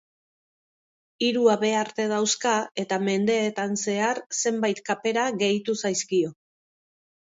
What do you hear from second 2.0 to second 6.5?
dauzka eta mendeetan zehar zenbait kapera gehitu zaizkio.